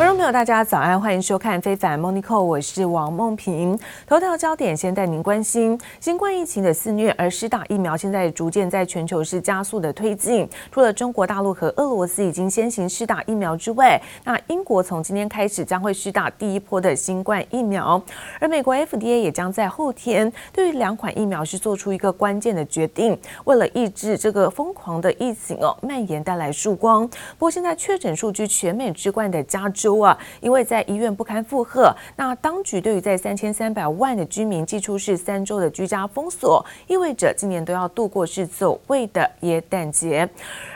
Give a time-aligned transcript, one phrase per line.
[0.00, 3.78] 观众朋友，大家早安，欢迎收看《非凡 Morning Call》，我是王梦萍。
[4.06, 10.46] 头条焦点先带您关心新冠疫情的肆虐，而施打疫苗现在逐渐在全球是加速的推进。
[10.70, 17.98] 除了中国大陆和俄罗斯已经先行施打疫苗之外，那英国从今天开始将会施打第一波的新冠疫苗，
[18.38, 27.08] 而美国 FDA 也将在后天对于两款疫苗是做出一个关键的决定，为了抑制这个疯狂的疫情哦蔓延带来曙光。
[27.08, 29.98] 不过现在确诊数据全美之冠的加州。
[30.00, 30.09] 啊，
[30.40, 40.28] 因为在医院不堪负荷，那当局对于在三千三百万的居民寄出是三周的居家封锁，意味着今年都要度过是走位的耶诞节。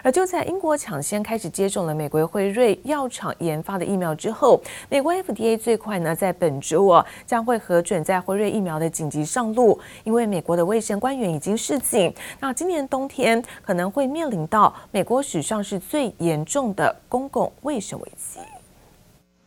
[0.03, 18.41] 而就在英国抢先开始接种了美国辉瑞药厂研发的疫苗之后，美国 FDA 最快呢在本周啊将会核准在辉瑞疫苗的紧急上路，因为美国的卫生官员已经示警，那今年冬天可能会面临到美国史上是最严重的公共卫生危机。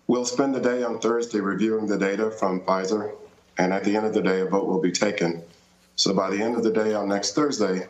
[0.08, 3.14] We'll spend the day on Thursday reviewing the data from Pfizer,
[3.58, 5.44] and at the end of the day, a vote will be taken.
[5.98, 7.88] So by the end of the day on next Thursday,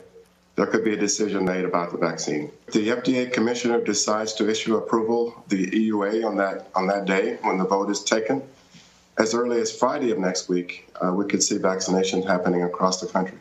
[0.55, 2.51] there could be a decision made about the vaccine.
[2.71, 7.59] The FDA commissioner decides to issue approval, the EUA, on that, on that day when
[7.59, 8.41] the vote is taken.
[9.19, 13.05] As early as Friday of next week, uh, we could see vaccinations happening across the
[13.05, 13.37] country.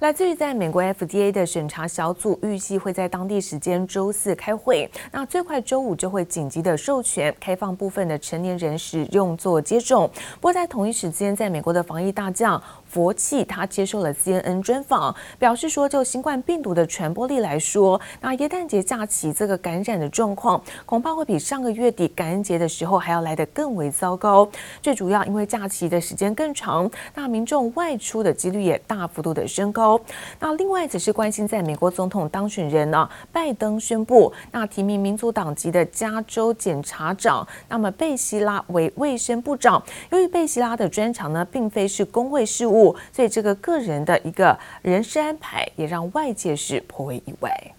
[0.00, 10.10] 来自于在美国 FDA 的审查小组预计会在当地时间周四开会，那最快周五就会紧急的授权开放部分的成年人使用做接种。
[10.36, 12.60] 不过在同一时间，在美国的防疫大将。
[12.90, 24.48] 佛奇他接受了 CNN 专访，表示说，就新冠病毒的传播力来说，那耶诞节假期这个感染的状况，恐怕会比上个月底感恩节的时候还要来得更为糟糕。
[24.82, 29.89] 最主要因为假期的时间更长，那民众外出的几率也大幅度的升高。
[30.38, 39.82] 那另外则是关心，在美国总统当选人呢、啊，拜登宣布，那提名民主党籍的加州检察长，那么贝希拉为卫生部长。
[40.10, 42.94] 由于贝希拉的专长呢，并非是工会事务。
[43.12, 47.74] 所以这个个人的一个人事安排，也让外界是颇为意外。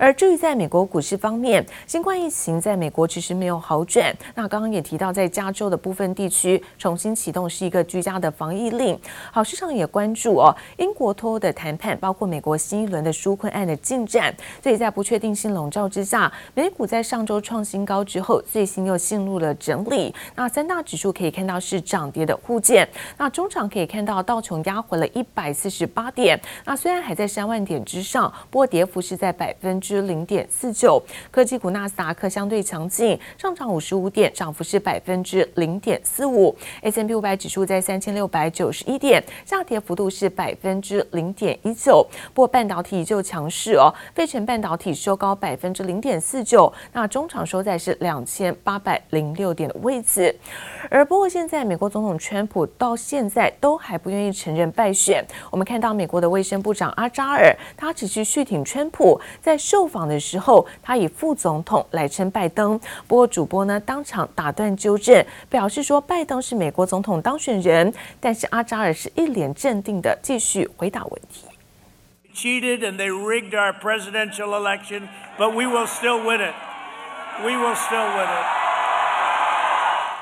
[0.00, 4.10] 而至于在美国股市方面，新冠疫情在美国其实没有好转。
[4.34, 8.98] 那刚刚也提到，在加州的部分地区重新启动是一个居家的防疫令。
[9.30, 14.34] 好，市场也关注哦，英国脱欧的谈判，包括美国新一轮的纾困案的进展。
[14.62, 20.14] 所以在不确定性笼罩之下，美股在上周创新高之后，最新又进入了整理。
[20.34, 22.88] 那三大指数可以看到是涨跌的互见。
[23.18, 26.40] 那中场可以看到道琼压回了一百四十八点。
[26.64, 29.89] 那虽然还在三万点之上，不过跌幅是在百分之。
[29.90, 31.02] 之零点四九，
[31.32, 36.56] 科技股纳斯达克相对强劲，上涨五十五点，涨幅是百分之零点四五。
[36.80, 42.06] S&P 五百指数在三千六百九十一点，下跌幅度是百分之零点一九。
[42.32, 50.32] 不过半导体依旧强势哦，费城半导体收高百分之零点四九，那中场收在是两千八百零六点的位置。
[50.88, 55.24] 而不过现在美国总统川普到现在都还不愿意承认败选。
[55.50, 62.78] 我们看到美国的卫生部长阿扎尔，他只是续挺川普，在受受访的时候，他以副总统来称拜登。
[63.08, 67.90] 不过主播呢当场打断纠正，表示说拜登是美国总统当选人。
[68.20, 71.46] 但是阿扎尔是一脸镇定的继续回答问题。
[72.34, 75.08] Cheated and they rigged our presidential election,
[75.38, 76.52] but we will still win it.
[77.42, 78.79] We will still win it.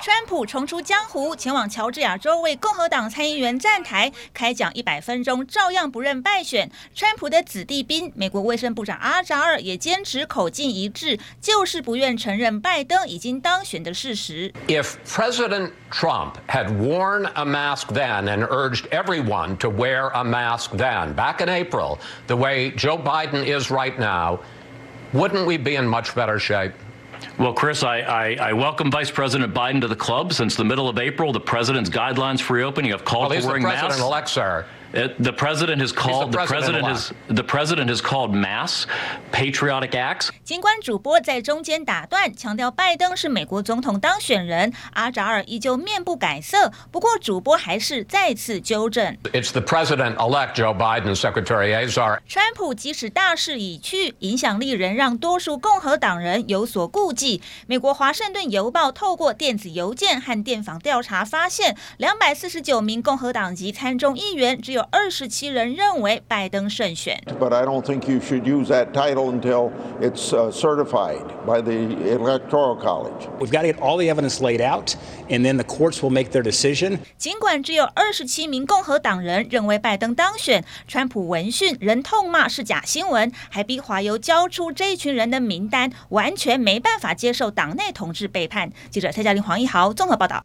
[0.00, 6.70] 川普重出江湖，前往乔治亚州为共和党参议员站台，开讲一百分钟，照样不认败选。
[6.94, 14.52] 川普的子弟兵，美国卫生部长阿扎尔也坚持口径一致，就是不愿承认拜登已经当选的事实。
[14.68, 21.14] If President Trump had worn a mask then and urged everyone to wear a mask then,
[21.14, 21.98] back in April,
[22.28, 24.38] the way Joe Biden is right now,
[25.12, 26.72] wouldn't we be in much better shape?
[27.38, 30.32] Well, Chris, I, I, I, welcome Vice President Biden to the club.
[30.32, 33.62] Since the middle of April, the president's guidelines for reopening have called well, for wearing
[33.62, 33.86] masks.
[33.86, 34.66] President-elect, sir.
[34.90, 38.86] It, the president has called the, the president has the president has called mass
[39.30, 40.30] patriotic acts。
[40.42, 46.72] 尽管主播在中间打断，强调拜登是美国总统当选人，阿扎尔依旧面不改色。
[46.90, 52.20] 不过主播还是再次纠正：It's the president-elect Joe Biden, Secretary Azar。
[52.26, 57.42] 川普即使大势已去，影响力仍让多数共和党人有所顾忌。
[57.66, 64.77] 美国华盛顿邮报透过电子邮件和电访调查发现，两百四十九名共和党籍参众议员只有。
[64.78, 67.20] 有二十七人认为拜登胜选。
[67.38, 71.72] But I don't think you should use that title until it's certified by the
[72.16, 73.28] Electoral College.
[73.40, 74.94] We've got to get all the evidence laid out,
[75.28, 76.98] and then the courts will make their decision.
[77.16, 88.70] 尽管只有二十七名共和党人认为拜登当选，川普闻讯仍痛骂是假新闻，还逼华邮交出这一群人的名单，完全没办法接受党内同志背叛。
[88.90, 90.44] 记者蔡嘉玲、黄一豪综合报道。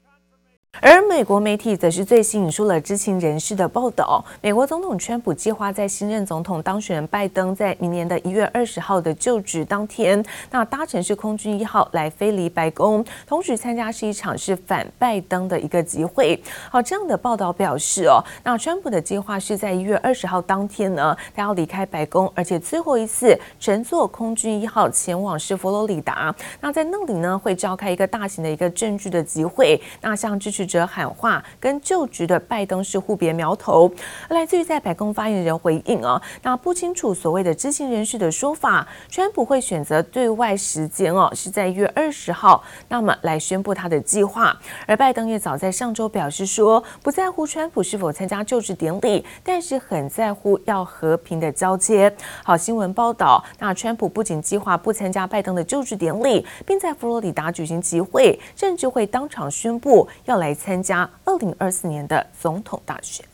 [0.82, 16.42] 而美国媒体则是最新引述了知情人士的报道，美国总统川普计划在新任总统当选人拜登在明年的一月二十号的就职当天，那搭乘是空军一号来飞离白宫，同时参加是一场是反拜登的一个集会。
[16.70, 30.63] 好，这样的报道表示哦，那川普的计划是在一月二十号当天呢，他要离开白宫，而且最后一次乘坐空军一号前往是佛罗里达，那在那里呢会召开一个大型的一个政治的集会，那向支持。
[30.66, 33.92] 者喊话，跟就职的拜登是互别苗头。
[34.30, 44.58] 来自于在白宫发言人回应啊，那不清楚所谓的知情人士的说法，川普会选择对外时间哦，是在一月二十号，那么来宣布他的计划。
[44.88, 52.16] 而拜登也早在上周表示说，不在乎川普是否参加就职典礼，但是很在乎要和平的交接。
[52.44, 60.53] 好，新闻报道，那川普不仅计划不参加拜登的就职典礼，并在佛罗里达举行集会，甚至会当场宣布要来。
[60.54, 63.26] 参加二零二四年的总统大选，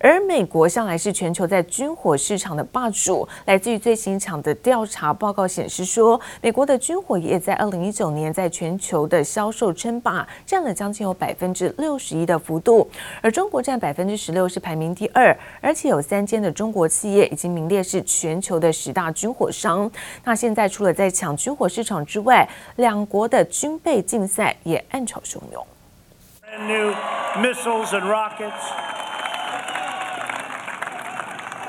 [0.00, 3.26] 而美国向来是全球在军火市场的霸主。
[3.46, 12.88] 来自于最新一场的调查报告显示说，美国的军火业在二零一九年在全球的销售称霸，占了将近有百分之六十一的幅度，
[13.20, 15.36] 而中国占百分之十六，是排名第二。
[15.60, 19.90] 而且有三间的中国企业已经名列是全球的十大军火商。
[20.24, 25.66] 那现在除了在抢军火市场之外，两国的军备竞赛也暗潮汹涌。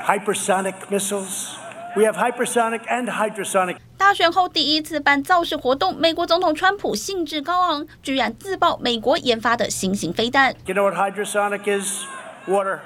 [0.09, 1.57] Hypersonic missiles.
[1.95, 3.77] We have hypersonic and hydrosonic.
[3.97, 10.53] 大选后第一次办造势活动，美国总统川普兴致高昂，居然自爆美国研发的新型飞弹。
[10.65, 12.03] You know what hydrosonic is?
[12.47, 12.79] Water.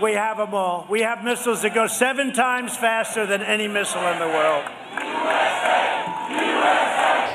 [0.00, 0.84] We have them all.
[0.88, 4.62] We have missiles that go seven times faster than any missile in the world.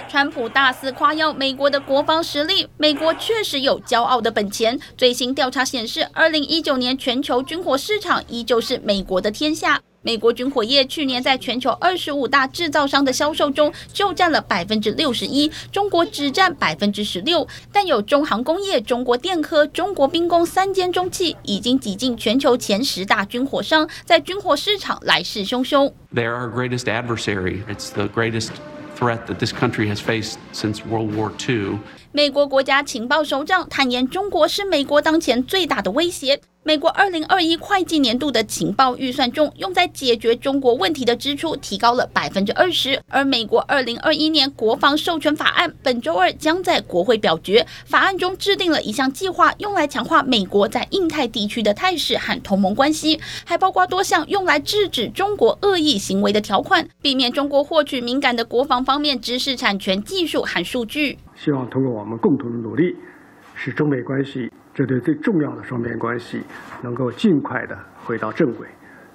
[0.09, 4.81] 川普大肆夸耀美国的国防实力，美国确实有骄傲的本钱。
[4.97, 9.81] 最新调查显示，二零一九年全球军火市场依旧是美国的天下。
[10.01, 17.47] 美国军火业去年在全球二十五大制造商的销售中就占了百分之六十一，中国只占百分之十六。
[17.71, 25.93] 但有中航工业、中国电科、中国兵工三间中企已经挤进全球前十大军火商，在军火市场来势汹汹。
[26.15, 27.63] They are our greatest adversary.
[27.67, 28.53] It's the greatest
[28.99, 31.79] threat that this country has faced since World War II.
[32.11, 36.41] 美国国家情报首长坦言，中国是美国当前最大的威胁。
[36.63, 43.01] 美国二零二一会计年度的情报预算中，用在解决中国问题的支出提高了百分之二十。
[43.09, 47.67] 而美国二零二一年国防授权法案本周二将在国会表决。
[47.85, 61.19] 法案中制定了一项计划，用来强化美国在印太地区的态势和同盟关系，还包括多项用来制止中国恶意行为的条款，避免中国获取敏感的国防方面知识产权技术和数据。
[61.39, 62.97] 希望通过我们共同的努力，
[63.55, 64.53] 使中美关系。
[64.75, 66.41] 这对最重要的双边关系
[66.83, 68.67] 能够尽快的回到正轨，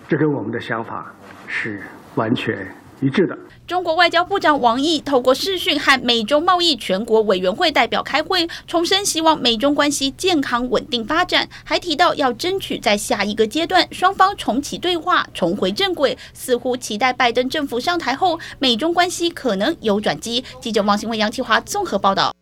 [0.10, 1.14] 这跟我们的想法
[1.48, 1.81] 是
[2.16, 2.68] 完全
[3.04, 3.38] 一致的。
[3.68, 16.18] 中国外交部长王毅透过视讯和美中贸易全国委员会代表开会，重申希望美中关系健康稳定发展，还提到要争取在下一个阶段双方重启对话，重回正轨。
[16.34, 20.44] 似乎期待拜登政府上台后，美中关系可能有转机。
[20.60, 22.33] 记者王新文、杨启华综合报道。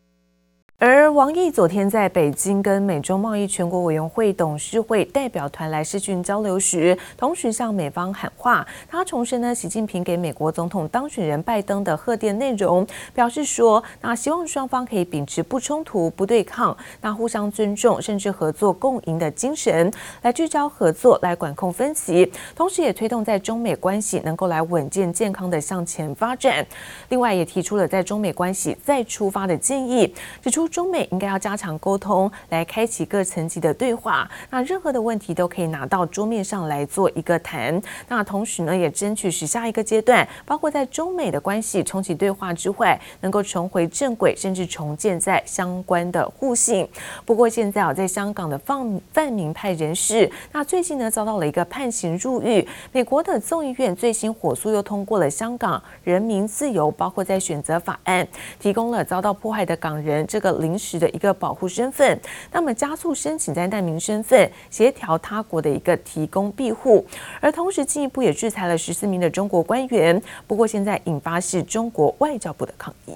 [0.83, 8.65] 而王毅昨天在北京跟美中贸易全国委员会董事会代表团来视讯交流时，同时向美方喊话。
[8.89, 12.83] 他重申呢，习近平给美国总统当选人拜登的贺电内容，
[13.13, 26.65] 表示说，那希望双方可以秉持不冲突、不对抗，那互相尊重，甚至合作共赢的精神，来聚焦合作，来管控分歧，同时也推动在中美关系能够来稳健健康的向前发展。
[27.09, 30.11] 另外，也提出了在中美关系再出发的建议，
[30.41, 30.67] 指出。
[30.71, 34.27] 中美应该要加强沟通，来开启各层级的对话。
[34.49, 37.79] 那任何的问题都可以拿到桌面上来做一个谈。
[38.07, 46.87] 那同时呢，也争取使下一个阶段，包括在中美的关系重启对话之外，能够重回正轨，甚至重建在相关的互信。
[47.25, 52.65] 不过现在啊，在香港的泛泛民派人士，那最近呢遭到了一个判刑入狱。
[52.93, 58.25] 美国的众议院最新火速又通过了香港人民自由，包括在选择法案，
[58.57, 60.60] 提供了遭到迫害的港人这个。
[60.61, 62.17] 临时的一个保护身份，
[62.53, 67.05] 那么加速申请在难民身份，协调他国的一个提供庇护，
[67.41, 70.21] 而同时进一步也制裁了十四名的中国官员。
[70.47, 73.11] 不过现在引发是中国外交部的抗议。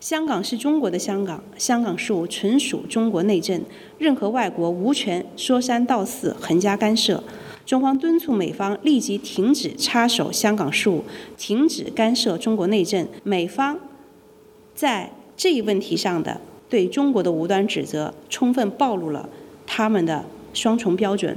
[0.00, 3.62] 香港是中国的香港，香港事务纯属中国内政，
[3.98, 7.22] 任何外国无权说三道四、横加干涉。
[7.64, 11.04] 中方敦促美方立即停止插手香港事务，
[11.38, 13.06] 停止干涉中国内政。
[13.22, 13.78] 美方
[14.74, 19.28] 在这一问题上的对中国的无端指责，充分暴露了
[19.66, 21.36] 他们的双重标准。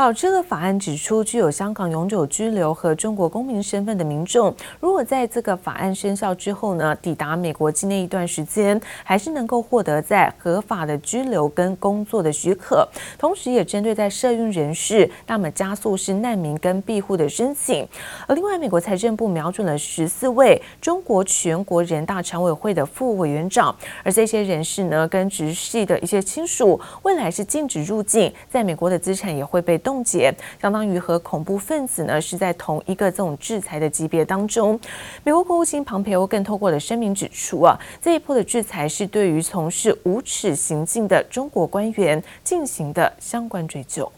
[0.00, 12.88] 好，这个法案指出，具有香港永久居留和中国公民身份的民众，如果在这个法案生效之后呢，抵达美国境内一段时间，还是能够获得在合法的居留跟工作的许可。
[13.18, 17.86] 同时，也针对在社运人士，那么加速是难民跟庇护的申请。
[18.26, 30.32] 而另外，美国财政部瞄准了十四位中国全国人大常委会的副委员长，而这些人士呢，跟直系的一些亲属，未来是禁止入境，在美国的资产也会被冻冻结，
[30.62, 34.78] 相当于和恐怖分子呢是在同一个这种制裁的级别当中。
[35.24, 44.10] 美国国务卿庞培欧更透过了声明指出啊，这一波的制裁是对于从事无耻行径的中国官员进行的相关追究。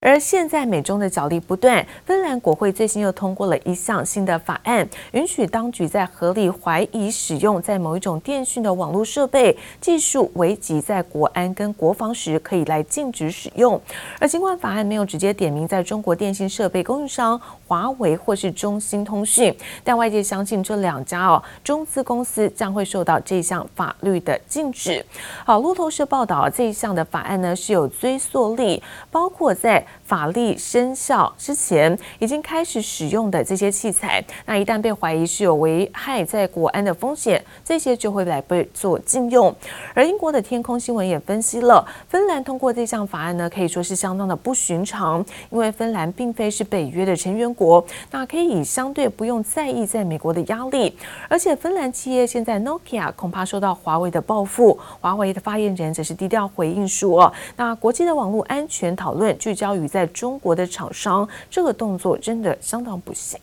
[0.00, 13.78] 而现在美中的角力不断，芬兰国会最新又通过了一项新的法案，允许当局在合理怀疑使用在某一种电讯的网络设备技术危及在国安跟国防时，可以来禁止使用。
[14.18, 19.54] 而尽管法案没有直接点名在中国电信设备供应商华为或是中兴通讯，
[19.84, 25.04] 但外界相信这两家哦中资公司将会受到这项法律的禁止。
[25.44, 39.54] 好，路透社报道，这一项的法案呢是有追溯力，包括在法律生效之前已经开始使用的这些器材，那一旦被怀疑是有危害在国安的风险，这些就会来被做禁用。
[39.94, 50.96] 而英国的天空新闻也分析了，芬兰通过这项法案呢，可以说是相当的不寻常，因为芬兰并非是北约的成员国，那可以相对不用在意在美国的压力。
[51.28, 63.38] 而且芬兰企业现在 Nokia 恐怕受到华为的报复，华为的发言人则是低调回应说，那国际的网络安全讨论聚焦于在中国的厂商，这个动作真的相当不幸。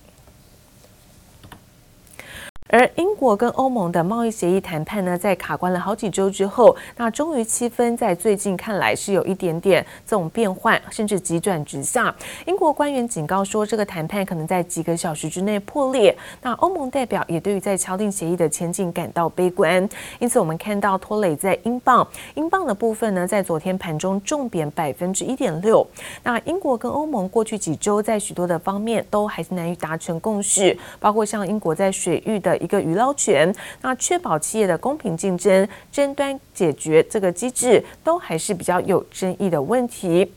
[2.69, 12.13] 而英国跟欧盟的贸易协议谈判呢，在卡关了好几周之后，那终于气氛在最近看来是有一点点这种变换，甚至急转直下。
[12.45, 16.13] 英国官员警告说，这个谈判可能在几个小时之内破裂。
[16.41, 19.88] 那欧盟代表也对于在敲定协议的前景感到悲观。
[20.19, 22.05] 因此，我们看到拖累在英镑，
[22.36, 25.88] 英镑的部分呢，在昨天盘中重贬百分之一点六。
[26.21, 32.56] 那英国跟欧盟过去几周在许多的方面都还是难以达成共识，包括像英国在水域的。
[32.57, 40.31] 一个渔捞权，那确保企业的公平竞争、争端解决这个机制，都还是比较有争议的问题。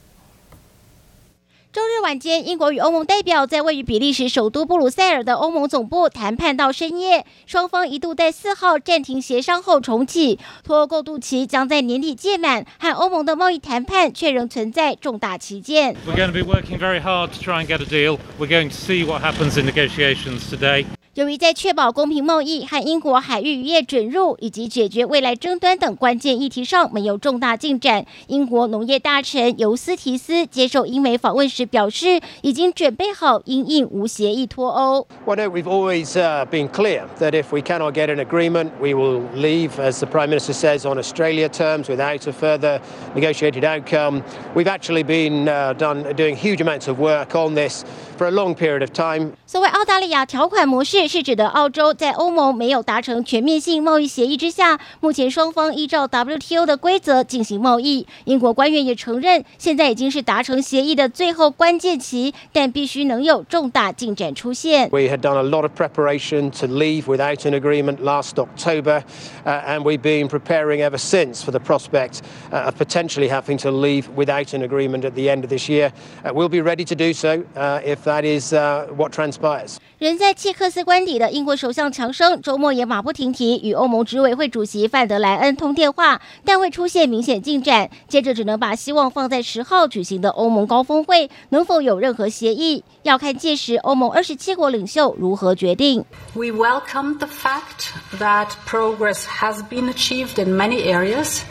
[1.73, 15.95] 周日晚间，英国与欧盟代表在位于比利时首都布鲁塞尔的欧盟总部谈判到深夜，双方一度在四号暂停协商后重启，脱欧过渡期将在年底届满，和欧盟的贸易谈判却仍存在重大歧见。
[16.05, 18.19] We're going to be working very hard to try and get a deal.
[18.41, 20.87] We're going to see what happens in negotiations today.
[21.15, 35.09] 由于在确保公平贸易和英国海域渔业准入以及解决未来争端等关键议题上没有重大进展，英国农业大臣尤斯提斯接受英媒访问时表示，已经准备好因应无协议脱欧。
[35.27, 36.13] Well, we've always
[36.47, 40.29] been clear that if we cannot get an agreement, we will leave, as the Prime
[40.29, 42.81] Minister says, on Australia terms without a further
[43.17, 44.23] negotiated outcome.
[44.55, 47.85] We've actually been done doing huge amounts of work on this
[48.20, 49.32] for a long period of time.
[49.46, 51.06] 所谓澳大利亚条款模式。
[51.08, 58.06] 是指的澳洲在欧盟没有达成全面性贸易协议之下，目前双方依照 WTO 的规则进行贸易。
[58.26, 64.90] 英国官员也承认，现在已经是达成协议的最后关键期，但必须能有重大进展出现。
[64.90, 69.04] We had done a lot of preparation to leave without an agreement last October,
[69.46, 73.70] uh, and we've been preparing ever since for the prospect uh, of potentially having to
[73.70, 75.92] leave without an agreement at the end of this year.
[76.24, 79.77] Uh, we'll be ready to do so uh, if That is uh, what transpires.
[79.99, 87.91] 人在切克斯官邸的英国首相强生周末也马不停蹄与欧盟执委会主席范德莱恩通电话，但未出现明显进展。
[88.09, 96.05] 接着只能把希望放在十号举行的欧盟高峰会，能否有任何协议，要看届时欧盟二十七国领袖如何决定。
[96.35, 101.43] We welcome the fact that progress has been achieved in many areas.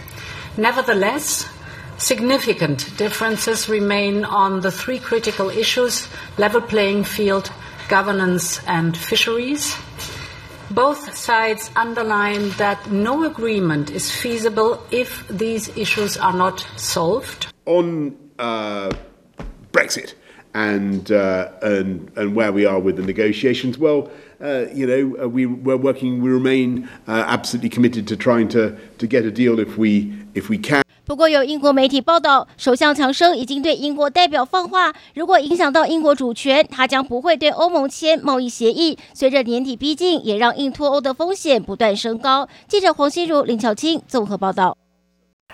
[0.58, 1.44] Nevertheless,
[2.00, 7.51] significant differences remain on the three critical issues: level playing field.
[7.89, 9.75] Governance and fisheries.
[10.70, 17.51] Both sides underline that no agreement is feasible if these issues are not solved.
[17.65, 18.91] On uh,
[19.72, 20.13] Brexit
[20.53, 25.27] and, uh, and, and where we are with the negotiations, well, uh, you know, uh,
[25.27, 29.60] we, we're working, we remain uh, absolutely committed to trying to, to get a deal
[29.60, 30.84] if we, if we can.
[31.10, 38.96] 不过，有英国媒体报道，首相强生已经对英国代表放话，如果影响到英国主权，他将不会对欧盟签贸易协议。
[39.16, 42.48] 随着年底逼近，也让硬脱欧的风险不断升高。
[42.68, 44.78] 记者黄心如、林巧清综合报道。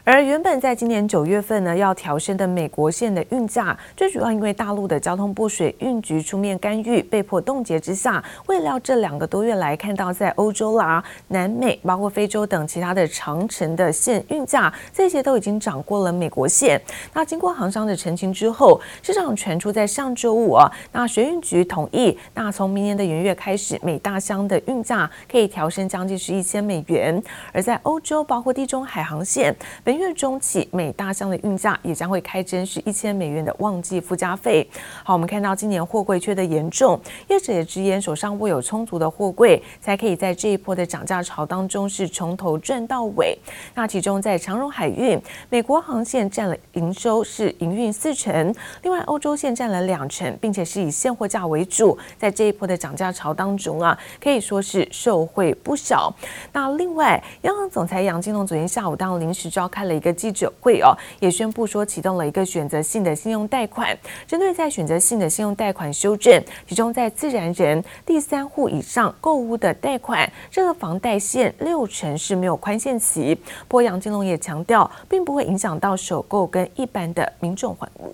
[0.05, 16.79] 而原本在今年九月份呢，要调升的美国线的运价，最主要因为大陆的交通部水运局出面干预，被迫冻结之下，未料这两个多月来看到在欧洲啦、南美、包括非洲等其他的长程的线运价，这些都已经涨过了美国线。
[17.11, 27.19] 那经过航商的澄清之后，市场传出在上周五啊，那水运局同意，那从明年的元月开始，每大箱的运价可以调升将近是一千美元。
[27.51, 34.67] 而在欧洲，包括地中海航线，本月中起，每大箱的运价也将会开征是一千美元的旺季附加费。
[35.03, 43.37] 好，我们看到今年货柜缺的严重，业者也直言手上握有充足的货柜，才可以在这一波的涨价潮当中是从头赚到尾。
[43.73, 51.97] 那其中在长荣海运，美国航线占了营收是营运四成，另外欧洲线占了两成，并且是以现货价为主。
[52.17, 56.13] 在这一波的涨价潮当中啊，可以说是受惠不少。
[56.51, 73.35] 那另外，央行总裁杨金龙昨天下午当临时召开了一个记者会哦，也宣布说启动了一个选择性的信用贷款，针对在选择性的信用贷款修正，其中在自然人第三户以上购屋的贷款，这个房贷限六成是没有宽限期。
[73.67, 78.11] 不过杨金龙也强调，并不会影响到首购跟一般的民众还屋。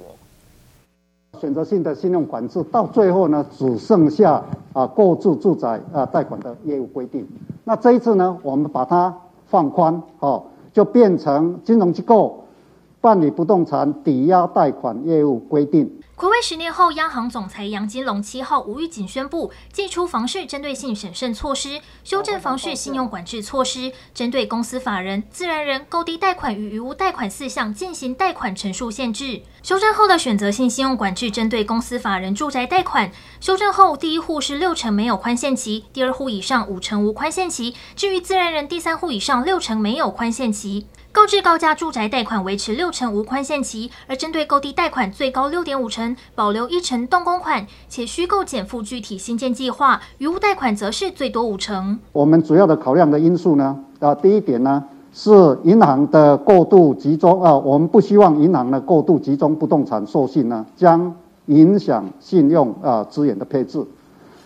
[1.40, 7.28] 选择性的信用管制到最后呢，只剩下啊购置住宅啊贷款的业务规定。
[7.64, 9.16] 那这一次呢，我们把它
[9.48, 10.44] 放宽哦。
[10.74, 12.46] 就变成金融机构
[13.00, 16.01] 办理不动产抵押贷款业务规定。
[16.22, 29.42] 睽违十年后，央行总裁杨金龙七号无预警宣布，祭出房市针对性审慎措施，修正房市信用管制措施，针对公司法人、自然人购地贷款与余屋贷款四项进行贷款成数限制。
[29.64, 40.86] 修正后的选择性信用管制，针对公司法人住宅贷款，修正后第一户是六成没有宽限期，第二户以上五成无宽限期，至于自然人第三户以上六成没有宽限期。
[41.14, 50.02] 购置高价住宅贷款维持六成无宽限期，而针对购地贷款最高六点五成，保留一成动工款，且需购减负具体新建计划。
[50.20, 52.00] 余屋贷款则是最多五成。
[52.14, 61.14] 我们主要的考量的因素呢，啊，第一点呢是银行的过度集中啊，我们不希望银行的过度集中不动产授信呢，将
[61.48, 63.86] 影响信用啊资源的配置，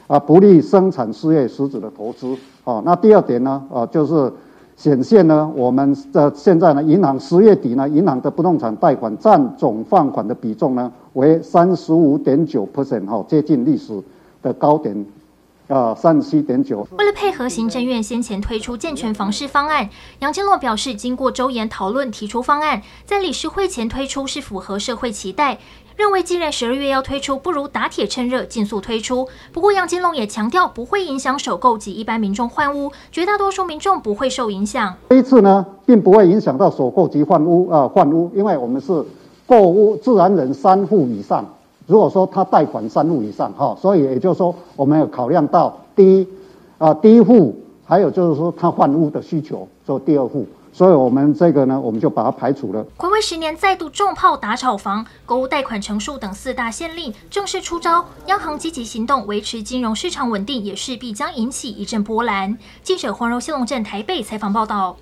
[0.07, 2.35] 啊，不利生产事业实质的投资。
[2.63, 4.33] 啊，那第二点呢，啊，就是。
[4.77, 14.03] 显现呢，我们的现在呢，银行十月底呢，银行的不动产贷款占总放款的比重呢，为三十五点九 percent，哈，接近历史
[14.41, 15.05] 的高点，
[15.69, 16.85] 啊，三十七点九。
[16.97, 25.57] 为了配合行政院先前推出健全房市方案，杨金洛表示，经过周延讨论，提出方案，在理事会前推出是符合社会期待。
[25.97, 29.27] 认为既然十二月要推出，不如打铁趁热，尽速推出。
[29.53, 34.93] 不过杨金龙也强调，不会影响首购及一般民众换屋，绝大多数民众不会受影响。
[35.09, 39.05] 这一次呢，并不会影响到首购及换屋啊、呃、换屋，因为我们是
[39.47, 41.45] 购屋自然人三户以上。
[41.87, 46.27] 如果说他贷款三户以上，哈，所以也就是说，我们有考量到第一
[46.77, 47.55] 啊、呃、第一户，
[47.85, 50.45] 还有就是说他换屋的需求，做第二户。
[50.75, 52.85] 所以，我们这个呢，我们就把它排除了。
[52.97, 62.57] 睽违十年再度重炮打炒房，购物贷款成数等四大限令正式出招，央行积极行动维持金融市场稳定，也势必将引起一阵波澜。
[62.83, 64.97] 记者黄柔新龙镇台北采访报道。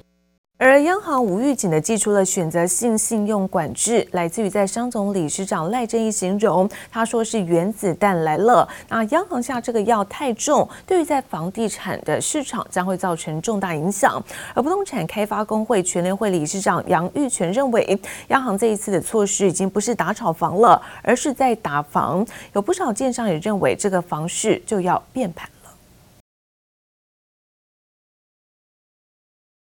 [0.65, 8.65] 而央行无预警的祭出了选择性信用管制，来自于在商总理事长赖正义形容，他说是原子弹来了。
[8.88, 14.23] 那央行下这个药太重，对于在房地产的市场将会造成重大影响。
[14.54, 17.99] 而不动产开发公会全联会理事长杨玉泉认为，
[18.30, 22.26] 央行这一次的措施已经不是打炒房了，而是在打房。
[22.54, 25.49] 有不少建商也认为，这个房市就要变盘。